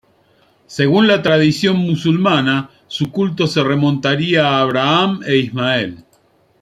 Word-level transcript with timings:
Según 0.65 1.05
la 1.07 1.21
tradición 1.21 1.75
musulmana, 1.77 2.71
su 2.87 3.11
culto 3.11 3.45
se 3.45 3.63
remontaría 3.63 4.47
a 4.47 4.59
Abraham 4.61 5.19
e 5.27 5.37
Ismael. 5.37 6.03